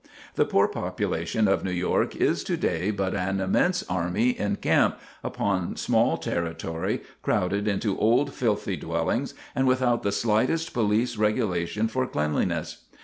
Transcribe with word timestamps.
The 0.33 0.45
poor 0.45 0.67
population 0.67 1.47
of 1.47 1.63
New 1.63 1.69
York 1.69 2.15
is 2.15 2.43
to 2.45 2.57
day 2.57 2.89
but 2.89 3.13
an 3.13 3.39
immense 3.39 3.83
army 3.87 4.29
in 4.29 4.55
camp, 4.55 4.97
upon 5.23 5.75
small 5.75 6.17
territory, 6.17 7.03
crowded 7.21 7.67
into 7.67 7.99
old 7.99 8.33
filthy 8.33 8.77
dwellings, 8.77 9.35
and 9.53 9.67
without 9.67 10.01
the 10.01 10.11
slightest 10.11 10.73
police 10.73 11.17
regulation 11.17 11.87
for 11.87 12.07
cleanliness. 12.07 12.83